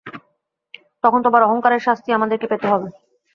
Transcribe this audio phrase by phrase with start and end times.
[1.03, 2.87] তখন তোমার অহংকারের শাস্তি আমাদেরকে পেতে হবে!